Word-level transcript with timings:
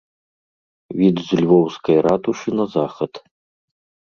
Від 1.01 1.15
з 1.27 1.39
львоўскай 1.43 1.97
ратушы 2.09 2.49
на 2.63 2.69
захад. 2.79 3.13